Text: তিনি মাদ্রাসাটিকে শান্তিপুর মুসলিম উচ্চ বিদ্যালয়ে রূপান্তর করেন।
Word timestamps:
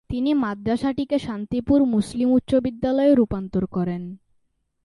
তিনি 0.09 0.31
মাদ্রাসাটিকে 0.33 1.17
শান্তিপুর 1.19 1.79
মুসলিম 1.85 2.29
উচ্চ 2.31 2.51
বিদ্যালয়ে 2.55 3.13
রূপান্তর 3.15 3.63
করেন। 3.65 4.03